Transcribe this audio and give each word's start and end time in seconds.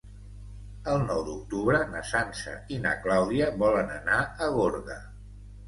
El 0.93 1.03
nou 1.09 1.21
d'octubre 1.27 1.81
na 1.91 2.01
Sança 2.13 2.55
i 2.77 2.81
na 2.87 2.95
Clàudia 3.05 3.53
volen 3.65 3.95
anar 4.01 4.25
a 4.27 4.51
Gorga. 4.59 5.01